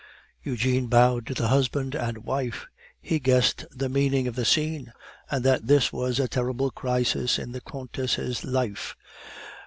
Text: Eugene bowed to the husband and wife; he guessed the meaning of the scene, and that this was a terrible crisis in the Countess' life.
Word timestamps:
Eugene 0.41 0.87
bowed 0.87 1.27
to 1.27 1.35
the 1.35 1.49
husband 1.49 1.93
and 1.93 2.23
wife; 2.25 2.65
he 2.99 3.19
guessed 3.19 3.67
the 3.69 3.87
meaning 3.87 4.27
of 4.27 4.33
the 4.33 4.43
scene, 4.45 4.91
and 5.29 5.43
that 5.45 5.67
this 5.67 5.93
was 5.93 6.19
a 6.19 6.27
terrible 6.27 6.71
crisis 6.71 7.37
in 7.37 7.51
the 7.51 7.61
Countess' 7.61 8.43
life. 8.43 8.95